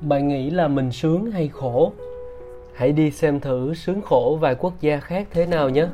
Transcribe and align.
bạn 0.00 0.28
nghĩ 0.28 0.50
là 0.50 0.68
mình 0.68 0.92
sướng 0.92 1.30
hay 1.30 1.48
khổ? 1.48 1.92
Hãy 2.74 2.92
đi 2.92 3.10
xem 3.10 3.40
thử 3.40 3.74
sướng 3.74 4.02
khổ 4.02 4.38
vài 4.40 4.54
quốc 4.54 4.72
gia 4.80 5.00
khác 5.00 5.28
thế 5.30 5.46
nào 5.46 5.70
nhé. 5.70 5.86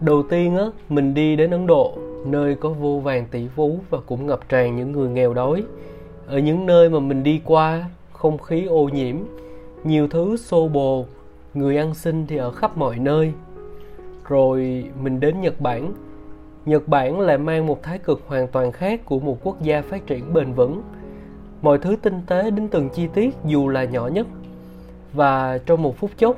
Đầu 0.00 0.22
tiên 0.22 0.56
á, 0.56 0.64
mình 0.88 1.14
đi 1.14 1.36
đến 1.36 1.50
ấn 1.50 1.66
độ, 1.66 1.98
nơi 2.26 2.54
có 2.54 2.68
vô 2.68 3.00
vàng 3.04 3.26
tỷ 3.30 3.48
phú 3.48 3.78
và 3.90 3.98
cũng 4.06 4.26
ngập 4.26 4.48
tràn 4.48 4.76
những 4.76 4.92
người 4.92 5.08
nghèo 5.08 5.34
đói. 5.34 5.64
Ở 6.26 6.38
những 6.38 6.66
nơi 6.66 6.88
mà 6.88 6.98
mình 6.98 7.22
đi 7.22 7.40
qua, 7.44 7.84
không 8.12 8.38
khí 8.38 8.64
ô 8.64 8.88
nhiễm, 8.88 9.16
nhiều 9.84 10.08
thứ 10.08 10.36
xô 10.36 10.68
bồ, 10.68 11.04
người 11.54 11.76
ăn 11.76 11.94
xin 11.94 12.26
thì 12.26 12.36
ở 12.36 12.50
khắp 12.50 12.76
mọi 12.76 12.98
nơi. 12.98 13.32
Rồi 14.28 14.84
mình 15.02 15.20
đến 15.20 15.40
nhật 15.40 15.60
bản. 15.60 15.92
Nhật 16.66 16.88
bản 16.88 17.20
lại 17.20 17.38
mang 17.38 17.66
một 17.66 17.82
thái 17.82 17.98
cực 17.98 18.20
hoàn 18.26 18.48
toàn 18.48 18.72
khác 18.72 19.00
của 19.04 19.18
một 19.18 19.38
quốc 19.42 19.62
gia 19.62 19.82
phát 19.82 20.06
triển 20.06 20.32
bền 20.34 20.52
vững 20.52 20.82
mọi 21.64 21.78
thứ 21.78 21.96
tinh 22.02 22.20
tế 22.26 22.50
đến 22.50 22.68
từng 22.68 22.88
chi 22.88 23.08
tiết 23.14 23.34
dù 23.44 23.68
là 23.68 23.84
nhỏ 23.84 24.06
nhất. 24.06 24.26
Và 25.12 25.58
trong 25.66 25.82
một 25.82 25.96
phút 25.96 26.10
chốc, 26.18 26.36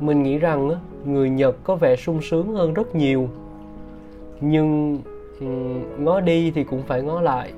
mình 0.00 0.22
nghĩ 0.22 0.38
rằng 0.38 0.70
người 1.04 1.30
nhật 1.30 1.56
có 1.64 1.76
vẻ 1.76 1.96
sung 1.96 2.22
sướng 2.22 2.52
hơn 2.52 2.74
rất 2.74 2.94
nhiều. 2.94 3.28
Nhưng 4.40 4.98
ngó 5.98 6.20
đi 6.20 6.50
thì 6.50 6.64
cũng 6.64 6.82
phải 6.82 7.02
ngó 7.02 7.20
lại. 7.20 7.52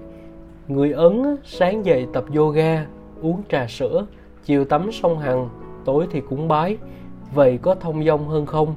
Người 0.69 0.93
ấn 0.93 1.37
sáng 1.45 1.87
dậy 1.87 2.07
tập 2.13 2.25
yoga, 2.37 2.87
uống 3.23 3.43
trà 3.49 3.67
sữa, 3.67 4.07
chiều 4.45 4.65
tắm 4.65 4.93
sông 4.93 5.19
hằng 5.19 5.49
tối 5.85 6.07
thì 6.11 6.21
cúng 6.21 6.49
bái. 6.49 6.77
Vậy 7.35 7.59
có 7.63 7.75
thông 7.75 8.05
dong 8.05 8.29
hơn 8.29 8.47
không? 8.47 8.75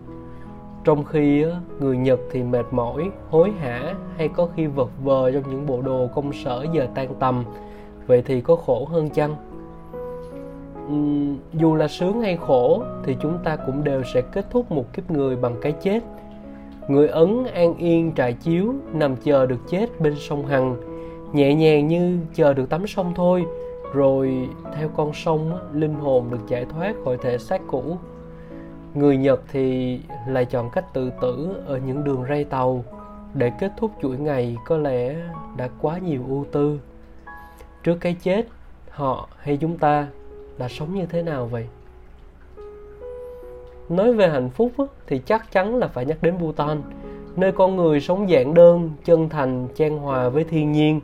Trong 0.84 1.04
khi 1.04 1.46
người 1.80 1.98
nhật 1.98 2.20
thì 2.32 2.44
mệt 2.44 2.66
mỏi, 2.72 3.10
hối 3.30 3.52
hả, 3.52 3.96
hay 4.18 4.28
có 4.28 4.48
khi 4.56 4.66
vật 4.66 4.90
vờ 5.04 5.32
trong 5.32 5.44
những 5.50 5.66
bộ 5.66 5.82
đồ 5.82 6.08
công 6.16 6.34
sở 6.34 6.66
giờ 6.74 6.88
tan 6.96 7.08
tầm 7.20 7.44
vậy 8.12 8.22
thì 8.26 8.42
có 8.42 8.56
khổ 8.56 8.86
hơn 8.86 9.10
chăng? 9.10 9.36
Uhm, 10.88 11.38
dù 11.54 11.76
là 11.76 11.88
sướng 11.88 12.22
hay 12.22 12.38
khổ 12.38 12.84
thì 13.04 13.16
chúng 13.22 13.38
ta 13.44 13.56
cũng 13.56 13.84
đều 13.84 14.04
sẽ 14.14 14.22
kết 14.22 14.46
thúc 14.50 14.72
một 14.72 14.94
kiếp 14.94 15.12
người 15.12 15.36
bằng 15.36 15.56
cái 15.62 15.72
chết. 15.72 16.00
Người 16.88 17.08
ấn 17.08 17.46
an 17.46 17.78
yên 17.78 18.12
trại 18.16 18.34
chiếu 18.34 18.74
nằm 18.94 19.16
chờ 19.16 19.46
được 19.46 19.60
chết 19.70 20.02
bên 20.02 20.16
sông 20.16 20.46
hằng. 20.46 20.76
Nhẹ 21.34 21.56
nhàng 21.56 21.88
như 21.88 22.20
chờ 22.34 22.54
được 22.54 22.70
tắm 22.70 22.88
sông 22.88 23.14
thôi 23.16 23.46
rồi 23.94 24.50
theo 24.76 24.90
con 24.96 25.14
sông 25.14 25.58
linh 25.74 25.96
hồn 25.96 26.26
được 26.32 26.48
giải 26.48 26.66
thoát 26.66 26.96
khỏi 27.06 27.18
thể 27.22 27.38
xác 27.38 27.62
cũ. 27.68 27.98
Người 28.94 29.18
nhật 29.18 29.42
thì 29.52 30.00
lại 30.28 30.46
chọn 30.46 30.70
cách 30.70 30.94
tự 30.94 31.12
tử 31.22 31.64
ở 31.66 31.78
những 31.78 32.04
đường 32.04 32.24
ray 32.30 32.44
tàu. 32.44 32.84
Để 33.34 33.52
kết 33.60 33.72
thúc 33.78 33.92
chuỗi 34.02 34.18
ngày 34.18 34.58
có 34.66 34.78
lẽ 34.78 35.16
đã 35.58 35.70
quá 35.82 35.98
nhiều 35.98 36.22
ưu 36.28 36.46
tư 36.52 36.80
trước 37.84 37.98
cái 38.02 38.16
chết, 38.24 38.48
họ 38.90 39.28
hay 39.38 39.58
chúng 39.58 39.78
ta 39.78 40.08
đã 40.58 40.68
sống 40.68 40.96
như 40.96 41.06
thế 41.06 41.22
nào 41.24 41.48
vậy? 41.48 41.68
Nói 43.90 44.14
về 44.14 44.30
hạnh 44.30 44.50
phúc 44.50 44.72
thì 45.08 45.20
chắc 45.26 45.52
chắn 45.52 45.76
là 45.76 45.88
phải 45.88 46.06
nhắc 46.06 46.18
đến 46.24 46.38
Bhutan, 46.38 46.82
nơi 47.36 47.52
con 47.52 47.76
người 47.76 48.02
sống 48.02 48.30
giản 48.30 48.54
đơn, 48.54 48.92
chân 49.06 49.30
thành, 49.30 49.68
chan 49.76 49.98
hòa 49.98 50.30
với 50.30 50.44
thiên 50.44 50.72
nhiên, 50.72 51.02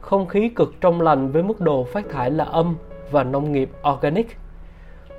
không 0.00 0.26
khí 0.26 0.48
cực 0.48 0.74
trong 0.80 1.00
lành 1.00 1.30
với 1.30 1.42
mức 1.42 1.60
độ 1.60 1.84
phát 1.84 2.08
thải 2.10 2.30
là 2.30 2.44
âm 2.44 2.76
và 3.10 3.24
nông 3.24 3.52
nghiệp 3.52 3.70
organic. 3.94 4.36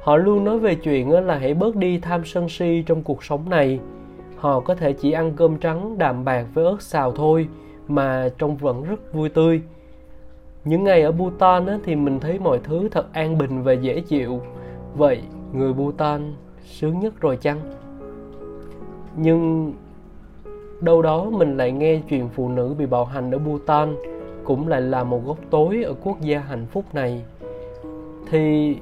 Họ 0.04 0.16
luôn 0.16 0.44
nói 0.44 0.60
về 0.60 0.76
chuyện 0.76 1.12
là 1.12 1.38
hãy 1.38 1.54
bớt 1.54 1.76
đi 1.76 2.00
tham 2.00 2.26
sân 2.26 2.50
si 2.50 2.84
trong 2.86 3.04
cuộc 3.04 3.24
sống 3.24 3.50
này. 3.50 3.80
Họ 4.38 4.60
có 4.60 4.76
thể 4.76 4.94
chỉ 4.94 5.12
ăn 5.12 5.34
cơm 5.36 5.58
trắng, 5.58 5.98
đạm 5.98 6.26
bạc 6.26 6.46
với 6.54 6.66
ớt 6.66 6.82
xào 6.82 7.12
thôi, 7.12 7.48
mà 7.88 8.30
trông 8.38 8.58
vẫn 8.58 8.84
rất 8.84 9.14
vui 9.14 9.30
tươi 9.30 9.62
những 10.66 10.84
ngày 10.84 11.02
ở 11.02 11.12
Bhutan 11.12 11.66
á, 11.66 11.78
thì 11.84 11.96
mình 11.96 12.20
thấy 12.20 12.40
mọi 12.40 12.60
thứ 12.64 12.90
thật 12.92 13.14
an 13.14 13.38
bình 13.38 13.64
và 13.64 13.74
dễ 13.74 14.02
chịu. 14.02 14.42
Vậy 14.96 15.22
người 15.54 15.74
Bhutan 15.74 16.34
sướng 16.66 17.00
nhất 17.00 17.22
rồi 17.22 17.38
chăng? 17.38 17.60
Nhưng 19.16 19.74
đâu 20.82 21.02
đó 21.02 21.30
mình 21.30 21.58
lại 21.58 21.72
nghe 21.72 22.02
chuyện 22.10 22.30
phụ 22.30 22.50
nữ 22.50 22.76
bị 22.78 22.86
bạo 22.86 23.06
hành 23.06 23.32
ở 23.32 23.38
Bhutan 23.38 23.96
cũng 24.44 24.68
lại 24.68 24.82
là 24.82 25.04
một 25.04 25.26
góc 25.26 25.38
tối 25.50 25.84
ở 25.84 25.94
quốc 26.04 26.22
gia 26.22 26.40
hạnh 26.40 26.66
phúc 26.72 26.86
này. 26.94 27.24
Thì 28.30 28.76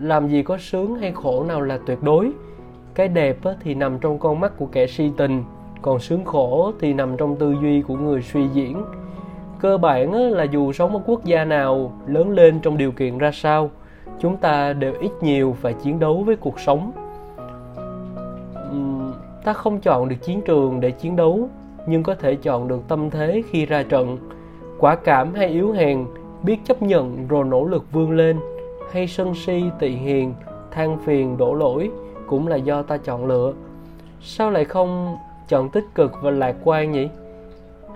làm 0.00 0.28
gì 0.28 0.42
có 0.42 0.58
sướng 0.58 0.94
hay 0.94 1.12
khổ 1.12 1.44
nào 1.44 1.60
là 1.60 1.78
tuyệt 1.86 2.02
đối. 2.02 2.30
Cái 2.94 3.08
đẹp 3.08 3.38
thì 3.62 3.74
nằm 3.74 3.98
trong 3.98 4.18
con 4.18 4.40
mắt 4.40 4.52
của 4.58 4.66
kẻ 4.66 4.86
si 4.86 5.10
tình 5.16 5.44
còn 5.82 6.00
sướng 6.00 6.24
khổ 6.24 6.72
thì 6.80 6.92
nằm 6.92 7.16
trong 7.16 7.36
tư 7.36 7.54
duy 7.62 7.82
của 7.82 7.96
người 7.96 8.22
suy 8.22 8.48
diễn 8.54 8.82
cơ 9.60 9.78
bản 9.78 10.32
là 10.32 10.44
dù 10.44 10.72
sống 10.72 10.92
ở 10.92 11.02
quốc 11.06 11.24
gia 11.24 11.44
nào, 11.44 11.92
lớn 12.06 12.30
lên 12.30 12.60
trong 12.60 12.76
điều 12.76 12.92
kiện 12.92 13.18
ra 13.18 13.30
sao, 13.32 13.70
chúng 14.18 14.36
ta 14.36 14.72
đều 14.72 14.94
ít 15.00 15.10
nhiều 15.20 15.56
phải 15.60 15.72
chiến 15.72 15.98
đấu 15.98 16.22
với 16.26 16.36
cuộc 16.36 16.60
sống. 16.60 16.92
Ta 19.44 19.52
không 19.52 19.80
chọn 19.80 20.08
được 20.08 20.16
chiến 20.22 20.42
trường 20.42 20.80
để 20.80 20.90
chiến 20.90 21.16
đấu, 21.16 21.48
nhưng 21.86 22.02
có 22.02 22.14
thể 22.14 22.34
chọn 22.34 22.68
được 22.68 22.88
tâm 22.88 23.10
thế 23.10 23.42
khi 23.50 23.66
ra 23.66 23.82
trận. 23.82 24.18
Quả 24.78 24.94
cảm 24.94 25.34
hay 25.34 25.46
yếu 25.46 25.72
hèn, 25.72 26.06
biết 26.42 26.58
chấp 26.64 26.82
nhận 26.82 27.28
rồi 27.28 27.44
nỗ 27.44 27.64
lực 27.64 27.92
vươn 27.92 28.10
lên, 28.10 28.40
hay 28.92 29.06
sân 29.06 29.34
si, 29.34 29.62
tị 29.78 29.88
hiền, 29.88 30.34
than 30.70 30.98
phiền, 31.04 31.36
đổ 31.36 31.54
lỗi 31.54 31.90
cũng 32.26 32.48
là 32.48 32.56
do 32.56 32.82
ta 32.82 32.96
chọn 32.96 33.26
lựa. 33.26 33.52
Sao 34.20 34.50
lại 34.50 34.64
không 34.64 35.16
chọn 35.48 35.68
tích 35.68 35.84
cực 35.94 36.12
và 36.22 36.30
lạc 36.30 36.56
quan 36.64 36.92
nhỉ? 36.92 37.08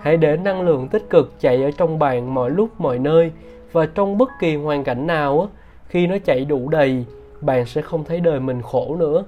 Hãy 0.01 0.17
để 0.17 0.37
năng 0.37 0.61
lượng 0.61 0.87
tích 0.87 1.09
cực 1.09 1.33
chạy 1.39 1.63
ở 1.63 1.71
trong 1.71 1.99
bạn 1.99 2.33
mọi 2.33 2.51
lúc, 2.51 2.69
mọi 2.77 2.99
nơi 2.99 3.31
và 3.71 3.85
trong 3.85 4.17
bất 4.17 4.29
kỳ 4.39 4.55
hoàn 4.55 4.83
cảnh 4.83 5.07
nào 5.07 5.49
khi 5.87 6.07
nó 6.07 6.15
chạy 6.25 6.45
đủ 6.45 6.69
đầy, 6.69 7.05
bạn 7.41 7.65
sẽ 7.65 7.81
không 7.81 8.03
thấy 8.03 8.19
đời 8.19 8.39
mình 8.39 8.61
khổ 8.61 8.95
nữa. 8.99 9.23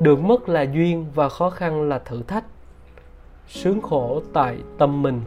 Được 0.00 0.20
mất 0.20 0.48
là 0.48 0.62
duyên 0.62 1.06
và 1.14 1.28
khó 1.28 1.50
khăn 1.50 1.88
là 1.88 1.98
thử 1.98 2.22
thách. 2.22 2.44
Sướng 3.48 3.82
khổ 3.82 4.22
tại 4.32 4.56
tâm 4.78 5.02
mình. 5.02 5.20